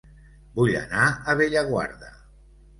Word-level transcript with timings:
Vull 0.55 0.71
anar 0.79 1.05
a 1.05 1.37
Bellaguarda 1.43 2.13